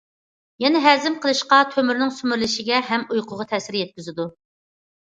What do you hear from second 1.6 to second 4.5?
تۆمۈرنىڭ سۈمۈرۈلۈشىگە ھەم ئۇيقۇغا تەسىر يەتكۈزىدۇ.